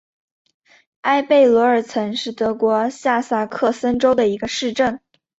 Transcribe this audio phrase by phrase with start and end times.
[1.01, 4.99] 埃贝罗尔岑是德国下萨克森州的一个市镇。